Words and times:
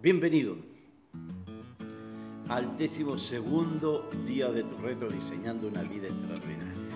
Bienvenido 0.00 0.54
al 2.48 2.78
décimo 2.78 3.18
segundo 3.18 4.08
día 4.24 4.48
de 4.48 4.62
tu 4.62 4.76
reto 4.76 5.08
diseñando 5.08 5.66
una 5.66 5.82
vida 5.82 6.06
extraordinaria. 6.06 6.94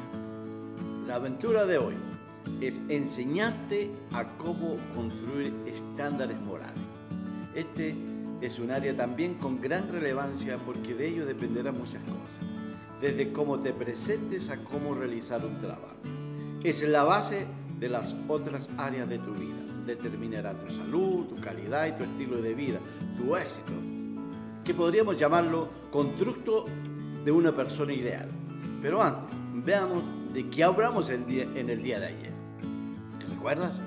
La 1.08 1.16
aventura 1.16 1.66
de 1.66 1.78
hoy 1.78 1.96
es 2.60 2.80
enseñarte 2.88 3.90
a 4.12 4.24
cómo 4.38 4.76
construir 4.94 5.52
estándares 5.66 6.40
morales. 6.42 6.78
Este 7.56 7.96
es 8.40 8.60
un 8.60 8.70
área 8.70 8.96
también 8.96 9.34
con 9.34 9.60
gran 9.60 9.90
relevancia 9.90 10.58
porque 10.58 10.94
de 10.94 11.08
ello 11.08 11.26
dependerán 11.26 11.76
muchas 11.76 12.04
cosas, 12.04 12.38
desde 13.00 13.32
cómo 13.32 13.58
te 13.58 13.72
presentes 13.72 14.48
a 14.48 14.62
cómo 14.62 14.94
realizar 14.94 15.44
un 15.44 15.58
trabajo. 15.58 15.96
Es 16.62 16.88
la 16.88 17.02
base 17.02 17.46
de 17.80 17.88
las 17.88 18.14
otras 18.28 18.70
áreas 18.78 19.08
de 19.08 19.18
tu 19.18 19.32
vida 19.32 19.71
determinará 19.86 20.54
tu 20.54 20.72
salud, 20.72 21.26
tu 21.26 21.40
calidad 21.40 21.86
y 21.86 21.92
tu 21.92 22.04
estilo 22.04 22.40
de 22.40 22.54
vida, 22.54 22.78
tu 23.16 23.36
éxito, 23.36 23.72
que 24.64 24.74
podríamos 24.74 25.16
llamarlo 25.16 25.68
constructo 25.90 26.66
de 27.24 27.32
una 27.32 27.52
persona 27.52 27.92
ideal. 27.92 28.28
Pero 28.80 29.02
antes, 29.02 29.36
veamos 29.54 30.02
de 30.32 30.48
qué 30.48 30.64
hablamos 30.64 31.10
en, 31.10 31.24
el 31.28 31.82
día 31.82 32.00
de 32.00 32.06
ayer. 32.06 32.32
¿Te 33.18 33.26
recuerdas? 33.26 33.80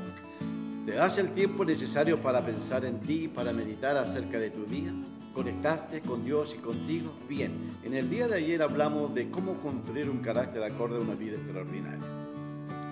¿Te 0.86 0.94
das 0.94 1.18
el 1.18 1.32
tiempo 1.32 1.66
necesario 1.66 2.22
para 2.22 2.46
pensar 2.46 2.86
en 2.86 3.00
ti, 3.00 3.28
para 3.28 3.52
meditar 3.52 3.98
acerca 3.98 4.40
de 4.40 4.52
tu 4.52 4.66
día? 4.66 4.94
¿Conectarte 5.34 6.02
con 6.02 6.24
Dios 6.24 6.56
y 6.58 6.62
contigo? 6.62 7.12
Bien, 7.28 7.52
en 7.84 7.94
el 7.94 8.10
día 8.10 8.28
de 8.28 8.36
ayer 8.36 8.62
hablamos 8.62 9.14
de 9.14 9.30
cómo 9.30 9.56
construir 9.56 10.10
un 10.10 10.20
carácter 10.20 10.64
acorde 10.64 10.98
a 10.98 11.02
una 11.02 11.16
vida 11.16 11.36
extraordinaria. 11.36 12.00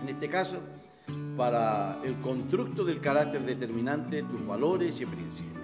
En 0.02 0.10
este 0.10 0.28
caso, 0.28 0.58
para 1.38 2.00
el 2.04 2.16
constructo 2.20 2.84
del 2.84 3.00
carácter 3.00 3.46
determinante 3.46 4.24
tus 4.24 4.46
valores 4.46 5.02
y 5.02 5.06
principios, 5.06 5.64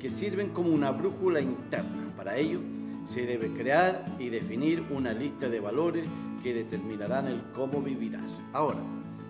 que 0.00 0.08
sirven 0.08 0.50
como 0.50 0.70
una 0.70 0.90
brújula 0.90 1.40
interna. 1.40 2.06
Para 2.16 2.36
ello, 2.36 2.60
se 3.04 3.26
debe 3.26 3.52
crear 3.52 4.04
y 4.18 4.30
definir 4.30 4.82
una 4.90 5.12
lista 5.12 5.48
de 5.48 5.60
valores 5.60 6.08
que 6.42 6.54
determinarán 6.54 7.26
el 7.26 7.42
cómo 7.54 7.82
vivirás. 7.82 8.40
Ahora, 8.52 8.80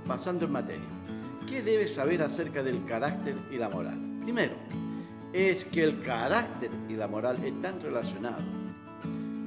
pasando 0.06 0.45
en 0.45 0.52
materia, 0.52 0.84
¿qué 1.48 1.62
debes 1.62 1.95
saber 1.95 2.22
acerca 2.22 2.62
del 2.62 2.84
carácter 2.84 3.36
y 3.50 3.56
la 3.56 3.69
moral? 3.69 4.00
Primero, 4.22 4.55
es 5.33 5.64
que 5.64 5.83
el 5.83 6.00
carácter 6.00 6.70
y 6.89 6.95
la 6.95 7.08
moral 7.08 7.42
están 7.45 7.80
relacionados 7.80 8.45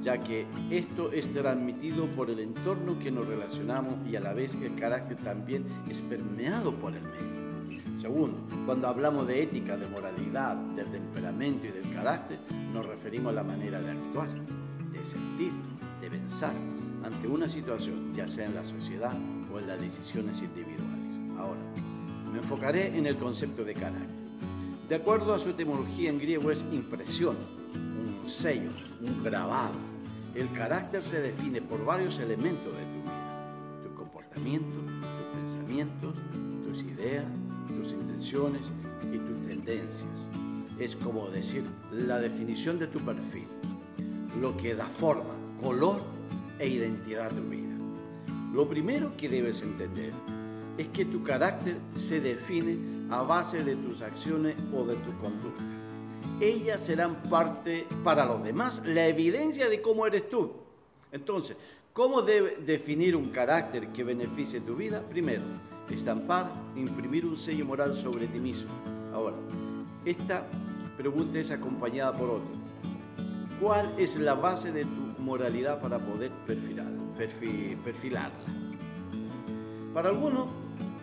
ya 0.02 0.18
que 0.18 0.46
esto 0.70 1.12
es 1.12 1.32
transmitido 1.32 2.06
por 2.06 2.30
el 2.30 2.40
entorno 2.40 2.98
que 2.98 3.10
nos 3.10 3.26
relacionamos 3.26 3.94
y 4.08 4.16
a 4.16 4.20
la 4.20 4.32
vez 4.32 4.54
el 4.56 4.74
carácter 4.74 5.16
también 5.18 5.64
es 5.88 6.02
permeado 6.02 6.74
por 6.74 6.94
el 6.94 7.02
medio. 7.02 8.00
Segundo, 8.00 8.38
cuando 8.64 8.86
hablamos 8.86 9.26
de 9.26 9.42
ética, 9.42 9.76
de 9.76 9.88
moralidad, 9.88 10.54
del 10.54 10.86
temperamento 10.86 11.66
y 11.66 11.70
del 11.70 11.92
carácter, 11.92 12.38
nos 12.72 12.86
referimos 12.86 13.32
a 13.32 13.36
la 13.36 13.42
manera 13.42 13.80
de 13.80 13.90
actuar, 13.90 14.28
de 14.92 15.04
sentir, 15.04 15.52
de 16.00 16.08
pensar 16.08 16.54
ante 17.02 17.26
una 17.26 17.48
situación, 17.48 18.12
ya 18.14 18.28
sea 18.28 18.46
en 18.46 18.54
la 18.54 18.64
sociedad 18.64 19.16
o 19.52 19.58
en 19.58 19.66
las 19.66 19.80
decisiones 19.80 20.40
individuales. 20.40 21.14
Ahora, 21.36 21.60
me 22.32 22.38
enfocaré 22.38 22.96
en 22.96 23.06
el 23.06 23.16
concepto 23.16 23.64
de 23.64 23.74
carácter. 23.74 24.06
De 24.88 24.94
acuerdo 24.94 25.34
a 25.34 25.38
su 25.38 25.50
etimología 25.50 26.08
en 26.10 26.18
griego 26.18 26.50
es 26.50 26.64
impresión, 26.72 27.36
un 28.28 28.34
sello, 28.34 28.70
un 29.00 29.24
grabado. 29.24 29.72
El 30.34 30.52
carácter 30.52 31.02
se 31.02 31.18
define 31.22 31.62
por 31.62 31.82
varios 31.82 32.18
elementos 32.18 32.76
de 32.76 32.84
tu 32.84 33.00
vida, 33.00 33.82
tu 33.82 33.94
comportamiento, 33.94 34.80
tus 34.84 35.40
pensamientos, 35.40 36.14
tus 36.62 36.82
ideas, 36.82 37.24
tus 37.66 37.92
intenciones 37.92 38.60
y 39.10 39.16
tus 39.16 39.46
tendencias. 39.46 40.28
Es 40.78 40.94
como 40.94 41.30
decir 41.30 41.64
la 41.90 42.18
definición 42.18 42.78
de 42.78 42.88
tu 42.88 42.98
perfil, 42.98 43.46
lo 44.38 44.54
que 44.58 44.74
da 44.74 44.84
forma, 44.84 45.34
color 45.62 46.02
e 46.58 46.68
identidad 46.68 47.28
a 47.28 47.30
tu 47.30 47.48
vida. 47.48 47.74
Lo 48.52 48.68
primero 48.68 49.16
que 49.16 49.30
debes 49.30 49.62
entender 49.62 50.12
es 50.76 50.88
que 50.88 51.06
tu 51.06 51.22
carácter 51.22 51.78
se 51.94 52.20
define 52.20 53.06
a 53.08 53.22
base 53.22 53.64
de 53.64 53.74
tus 53.76 54.02
acciones 54.02 54.54
o 54.74 54.84
de 54.84 54.96
tu 54.96 55.16
conducta 55.16 55.78
ellas 56.40 56.80
serán 56.80 57.16
parte 57.22 57.86
para 58.04 58.24
los 58.24 58.42
demás, 58.42 58.82
la 58.84 59.06
evidencia 59.06 59.68
de 59.68 59.80
cómo 59.80 60.06
eres 60.06 60.28
tú. 60.28 60.52
Entonces, 61.12 61.56
¿cómo 61.92 62.22
debe 62.22 62.56
definir 62.64 63.16
un 63.16 63.30
carácter 63.30 63.88
que 63.88 64.04
beneficie 64.04 64.60
tu 64.60 64.76
vida? 64.76 65.02
Primero, 65.02 65.42
estampar, 65.90 66.50
imprimir 66.76 67.26
un 67.26 67.36
sello 67.36 67.64
moral 67.64 67.96
sobre 67.96 68.26
ti 68.26 68.38
mismo. 68.38 68.70
Ahora, 69.12 69.36
esta 70.04 70.46
pregunta 70.96 71.38
es 71.38 71.50
acompañada 71.50 72.12
por 72.12 72.30
otra. 72.30 72.50
¿Cuál 73.60 73.92
es 73.98 74.16
la 74.16 74.34
base 74.34 74.70
de 74.70 74.84
tu 74.84 75.22
moralidad 75.22 75.80
para 75.80 75.98
poder 75.98 76.30
perfilarla? 76.46 78.30
Para 79.92 80.10
algunos, 80.10 80.46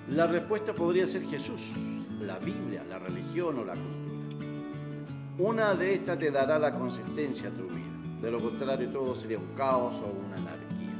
la 0.09 0.27
respuesta 0.27 0.73
podría 0.73 1.07
ser 1.07 1.23
Jesús, 1.23 1.71
la 2.21 2.39
Biblia, 2.39 2.85
la 2.87 2.99
religión 2.99 3.59
o 3.59 3.65
la 3.65 3.73
cultura. 3.73 4.04
Una 5.37 5.75
de 5.75 5.95
estas 5.95 6.17
te 6.17 6.31
dará 6.31 6.57
la 6.57 6.73
consistencia 6.73 7.49
a 7.49 7.51
tu 7.51 7.63
vida. 7.63 8.21
De 8.21 8.31
lo 8.31 8.39
contrario, 8.39 8.89
todo 8.89 9.13
sería 9.15 9.37
un 9.37 9.53
caos 9.53 10.01
o 10.01 10.25
una 10.25 10.37
anarquía. 10.37 10.93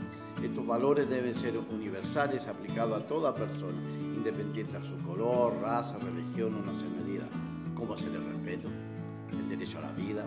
Estos 0.44 0.68
valores 0.68 1.10
deben 1.10 1.34
ser 1.34 1.58
universales, 1.58 2.46
aplicados 2.50 3.02
a 3.02 3.08
toda 3.08 3.34
persona, 3.34 3.80
independiente 3.98 4.76
a 4.76 4.84
su 4.84 4.98
color, 5.04 5.54
raza, 5.62 5.98
religión 6.00 6.54
o 6.54 6.70
nacionalidad, 6.70 7.30
como 7.76 7.98
se 7.98 8.10
le 8.10 8.18
respeto, 8.18 8.68
el 9.32 9.48
derecho 9.48 9.78
a 9.78 9.84
la 9.84 9.92
vida, 9.94 10.26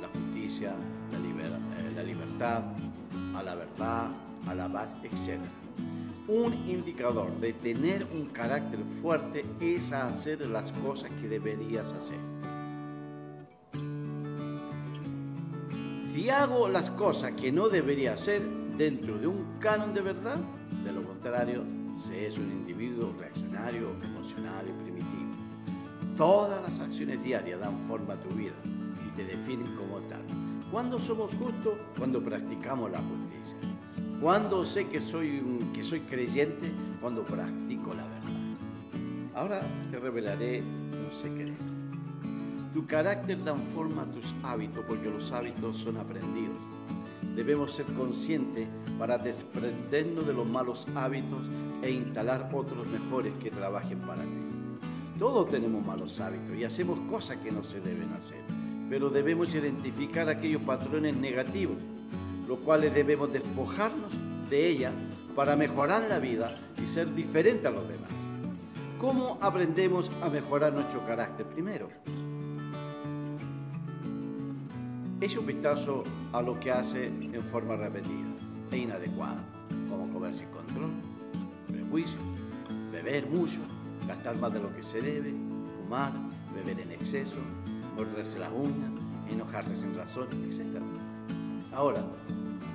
la 0.00 0.08
justicia, 0.08 0.72
la, 1.12 1.18
eh, 1.18 1.92
la 1.94 2.02
libertad, 2.02 2.62
a 3.36 3.42
la 3.42 3.54
verdad, 3.54 4.10
a 4.48 4.54
la 4.54 4.72
paz, 4.72 4.94
etc. 5.02 5.38
Un 6.26 6.54
indicador 6.66 7.30
de 7.38 7.52
tener 7.52 8.06
un 8.14 8.28
carácter 8.28 8.80
fuerte 9.02 9.44
es 9.60 9.92
hacer 9.92 10.40
las 10.48 10.72
cosas 10.72 11.10
que 11.20 11.28
deberías 11.28 11.92
hacer. 11.92 12.18
Si 16.12 16.28
hago 16.28 16.68
las 16.68 16.90
cosas 16.90 17.32
que 17.32 17.50
no 17.50 17.70
debería 17.70 18.12
hacer 18.12 18.42
dentro 18.76 19.16
de 19.16 19.26
un 19.26 19.56
canon 19.58 19.94
de 19.94 20.02
verdad, 20.02 20.36
de 20.84 20.92
lo 20.92 21.02
contrario, 21.02 21.64
se 21.96 22.26
es 22.26 22.36
un 22.36 22.52
individuo 22.52 23.14
reaccionario, 23.18 23.92
emocional 24.02 24.66
y 24.68 24.82
primitivo. 24.82 25.32
Todas 26.14 26.60
las 26.62 26.80
acciones 26.80 27.24
diarias 27.24 27.60
dan 27.60 27.78
forma 27.88 28.12
a 28.12 28.20
tu 28.20 28.28
vida 28.34 28.52
y 29.06 29.16
te 29.16 29.24
definen 29.24 29.74
como 29.74 30.00
tal. 30.00 30.20
¿Cuándo 30.70 31.00
somos 31.00 31.34
justos? 31.34 31.78
Cuando 31.96 32.22
practicamos 32.22 32.90
la 32.90 32.98
justicia. 32.98 33.56
¿Cuándo 34.20 34.66
sé 34.66 34.88
que 34.88 35.00
soy, 35.00 35.42
que 35.72 35.82
soy 35.82 36.00
creyente? 36.00 36.70
Cuando 37.00 37.24
practico 37.24 37.94
la 37.94 38.04
verdad. 38.04 38.20
Ahora 39.34 39.62
te 39.90 39.98
revelaré 39.98 40.60
un 40.60 41.10
secreto. 41.10 41.71
Tu 42.72 42.86
carácter 42.86 43.36
da 43.44 43.54
forma 43.74 44.02
a 44.02 44.06
tus 44.06 44.34
hábitos 44.42 44.82
porque 44.88 45.10
los 45.10 45.30
hábitos 45.30 45.76
son 45.76 45.98
aprendidos. 45.98 46.56
Debemos 47.36 47.74
ser 47.74 47.84
conscientes 47.86 48.66
para 48.98 49.18
desprendernos 49.18 50.26
de 50.26 50.32
los 50.32 50.46
malos 50.46 50.86
hábitos 50.94 51.46
e 51.82 51.90
instalar 51.90 52.48
otros 52.50 52.86
mejores 52.88 53.34
que 53.42 53.50
trabajen 53.50 53.98
para 54.00 54.22
ti. 54.22 54.52
Todos 55.18 55.50
tenemos 55.50 55.84
malos 55.84 56.18
hábitos 56.20 56.56
y 56.56 56.64
hacemos 56.64 56.98
cosas 57.10 57.36
que 57.38 57.52
no 57.52 57.62
se 57.62 57.80
deben 57.80 58.10
hacer, 58.14 58.40
pero 58.88 59.10
debemos 59.10 59.54
identificar 59.54 60.30
aquellos 60.30 60.62
patrones 60.62 61.14
negativos, 61.14 61.76
los 62.48 62.58
cuales 62.60 62.94
debemos 62.94 63.30
despojarnos 63.30 64.12
de 64.48 64.68
ella 64.68 64.92
para 65.36 65.56
mejorar 65.56 66.06
la 66.08 66.18
vida 66.18 66.58
y 66.82 66.86
ser 66.86 67.14
diferentes 67.14 67.66
a 67.66 67.70
los 67.70 67.86
demás. 67.86 68.10
¿Cómo 68.98 69.36
aprendemos 69.42 70.10
a 70.22 70.30
mejorar 70.30 70.72
nuestro 70.72 71.04
carácter? 71.06 71.44
Primero, 71.46 71.88
Eche 75.22 75.38
un 75.38 75.46
vistazo 75.46 76.02
a 76.32 76.42
lo 76.42 76.58
que 76.58 76.72
hace 76.72 77.06
en 77.06 77.44
forma 77.44 77.76
repetida 77.76 78.26
e 78.72 78.78
inadecuada, 78.78 79.40
como 79.88 80.12
comer 80.12 80.34
sin 80.34 80.48
control, 80.48 80.90
prejuicio, 81.68 82.18
beber 82.90 83.28
mucho, 83.28 83.60
gastar 84.08 84.36
más 84.38 84.52
de 84.52 84.58
lo 84.58 84.74
que 84.74 84.82
se 84.82 85.00
debe, 85.00 85.30
fumar, 85.76 86.10
beber 86.52 86.80
en 86.80 86.90
exceso, 86.90 87.38
morderse 87.94 88.40
las 88.40 88.50
uñas, 88.50 88.90
enojarse 89.30 89.76
sin 89.76 89.94
razón, 89.94 90.26
etc. 90.44 90.66
Ahora, 91.72 92.04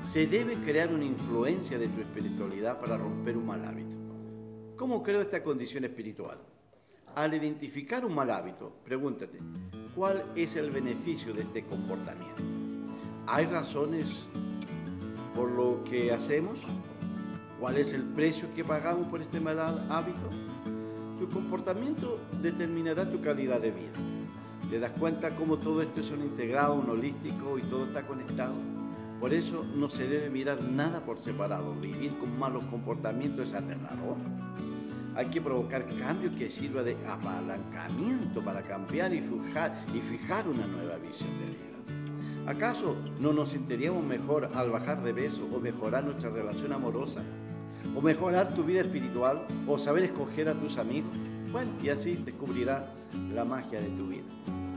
se 0.01 0.25
debe 0.25 0.55
crear 0.55 0.93
una 0.93 1.03
influencia 1.03 1.77
de 1.77 1.89
tu 1.89 1.99
espiritualidad 1.99 2.79
para 2.79 2.95
romper 2.95 3.35
un 3.35 3.45
mal 3.45 3.65
hábito. 3.65 3.97
¿Cómo 4.77 5.03
creo 5.03 5.19
esta 5.19 5.43
condición 5.43 5.83
espiritual? 5.83 6.37
Al 7.13 7.33
identificar 7.33 8.05
un 8.05 8.15
mal 8.15 8.31
hábito, 8.31 8.71
pregúntate, 8.85 9.37
¿cuál 9.97 10.23
es 10.35 10.55
el 10.55 10.69
beneficio 10.69 11.33
de 11.33 11.41
este 11.41 11.63
comportamiento? 11.65 12.43
¿Hay 13.25 13.47
razones 13.47 14.27
por 15.35 15.49
lo 15.49 15.83
que 15.83 16.11
hacemos? 16.11 16.59
¿Cuál 17.59 17.77
es 17.77 17.93
el 17.93 18.03
precio 18.03 18.47
que 18.55 18.63
pagamos 18.63 19.07
por 19.07 19.23
este 19.23 19.39
mal 19.39 19.59
hábito? 19.89 20.29
Tu 21.19 21.27
comportamiento 21.29 22.19
determinará 22.43 23.09
tu 23.09 23.19
calidad 23.21 23.59
de 23.59 23.71
vida. 23.71 23.97
¿Te 24.69 24.79
das 24.79 24.91
cuenta 24.91 25.35
cómo 25.35 25.57
todo 25.57 25.81
esto 25.81 26.01
es 26.01 26.11
un 26.11 26.21
integrado, 26.21 26.75
un 26.75 26.89
holístico 26.91 27.57
y 27.57 27.63
todo 27.63 27.85
está 27.85 28.05
conectado? 28.05 28.53
Por 29.19 29.33
eso 29.33 29.65
no 29.75 29.89
se 29.89 30.07
debe 30.07 30.29
mirar 30.29 30.61
nada 30.61 31.03
por 31.03 31.17
separado. 31.17 31.73
Vivir 31.73 32.15
con 32.19 32.37
malos 32.37 32.63
comportamientos 32.65 33.49
es 33.49 33.55
aterrador. 33.55 34.17
Hay 35.17 35.25
que 35.25 35.41
provocar 35.41 35.83
cambios 35.97 36.35
que 36.35 36.51
sirva 36.51 36.83
de 36.83 36.95
apalancamiento 37.07 38.39
para 38.39 38.61
cambiar 38.61 39.11
y 39.11 39.21
fijar, 39.21 40.47
una 40.47 40.67
nueva 40.67 40.97
visión 40.97 41.31
de 41.39 41.45
vida. 41.47 42.51
¿Acaso 42.51 42.95
no 43.19 43.33
nos 43.33 43.49
sentiríamos 43.49 44.03
mejor 44.05 44.47
al 44.53 44.69
bajar 44.69 45.01
de 45.01 45.15
peso 45.15 45.49
o 45.51 45.59
mejorar 45.59 46.03
nuestra 46.03 46.29
relación 46.29 46.71
amorosa? 46.71 47.23
¿O 47.95 48.01
mejorar 48.01 48.53
tu 48.53 48.63
vida 48.63 48.81
espiritual? 48.81 49.41
¿O 49.65 49.79
saber 49.79 50.03
escoger 50.03 50.49
a 50.49 50.53
tus 50.53 50.77
amigos? 50.77 51.09
Bueno, 51.51 51.71
y 51.81 51.89
así 51.89 52.13
descubrirás 52.13 52.83
la 53.33 53.43
magia 53.43 53.81
de 53.81 53.89
tu 53.89 54.09
vida. 54.09 54.25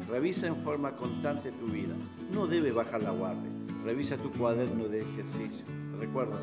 Revisa 0.08 0.46
en 0.46 0.56
forma 0.56 0.92
constante 0.92 1.52
tu 1.52 1.66
vida. 1.66 1.94
No 2.32 2.46
debe 2.46 2.72
bajar 2.72 3.02
la 3.02 3.10
guardia. 3.10 3.50
Revisa 3.84 4.16
tu 4.16 4.30
cuaderno 4.30 4.88
de 4.88 5.02
ejercicio. 5.02 5.66
Recuerda, 5.98 6.38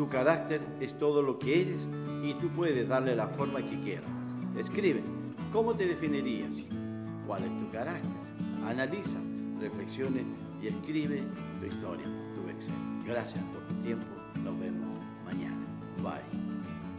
tu 0.00 0.08
carácter 0.08 0.62
es 0.80 0.98
todo 0.98 1.20
lo 1.20 1.38
que 1.38 1.60
eres 1.60 1.86
y 2.24 2.32
tú 2.32 2.48
puedes 2.48 2.88
darle 2.88 3.14
la 3.14 3.26
forma 3.26 3.60
que 3.60 3.78
quieras. 3.80 4.08
Escribe, 4.56 5.02
¿cómo 5.52 5.74
te 5.74 5.84
definirías? 5.84 6.56
¿Cuál 7.26 7.44
es 7.44 7.50
tu 7.60 7.70
carácter? 7.70 8.10
Analiza, 8.66 9.18
reflexione 9.60 10.24
y 10.62 10.68
escribe 10.68 11.22
tu 11.60 11.66
historia, 11.66 12.06
tu 12.34 12.48
Excel. 12.48 12.74
Gracias 13.04 13.44
por 13.52 13.62
tu 13.66 13.74
tiempo. 13.82 14.06
Nos 14.42 14.58
vemos 14.58 14.88
mañana. 15.26 15.66
Bye. 15.98 16.89